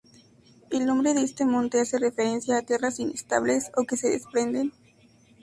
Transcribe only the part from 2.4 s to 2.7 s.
a